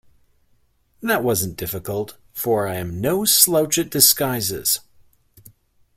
[1.03, 4.79] That wasn’t difficult, for I’m no slouch at disguises.